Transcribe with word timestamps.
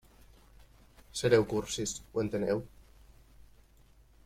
Sereu 1.19 1.45
cursis, 1.51 1.95
ho 2.15 2.23
enteneu? 2.23 2.65